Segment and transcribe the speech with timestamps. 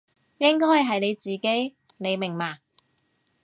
[0.39, 2.57] 應該係你自己，你明嘛？